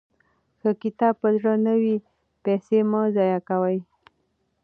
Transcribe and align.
که 0.61 0.69
کتاب 0.81 1.13
په 1.21 1.29
زړه 1.37 1.53
نه 1.65 1.73
وي، 1.81 1.95
پیسې 2.43 2.79
مه 2.91 3.01
ضایع 3.15 3.39
کوئ. 3.49 3.79